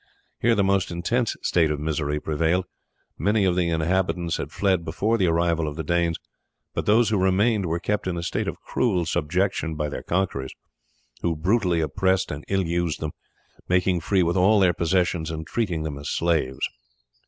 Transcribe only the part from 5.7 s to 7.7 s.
the Danes, but those who remained